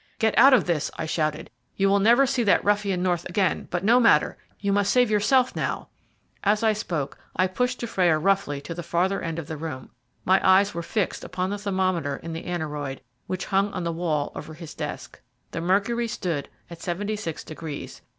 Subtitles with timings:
[0.17, 1.51] "Get out of this," I shouted.
[1.75, 5.55] "You will never see that ruffian North again; but no matter, you must save yourself
[5.55, 5.89] now."
[6.43, 9.91] As I spoke, I pushed Dufrayer roughly to the farther end of the room.
[10.25, 14.31] My eyes were fixed upon the thermometer in the aneroid, which hung on the wall
[14.33, 15.21] over his desk.
[15.51, 18.01] The mercury stood at seventy six degrees.